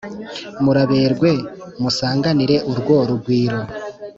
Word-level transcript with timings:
Muraberwe, 0.63 1.31
musanganire 1.81 2.55
urwo 2.71 2.95
rugwiro 3.09 3.59